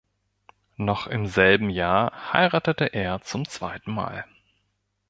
Noch 0.77 1.05
im 1.05 1.27
selben 1.27 1.69
Jahr 1.69 2.33
heiratete 2.33 2.85
er 2.85 3.21
zum 3.21 3.47
zweiten 3.47 3.91
Mal. 3.93 4.25